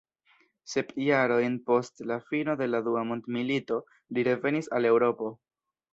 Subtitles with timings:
[0.71, 3.81] Sep jarojn post la fino de la dua mondmilito
[4.19, 5.35] li revenis al Eŭropo.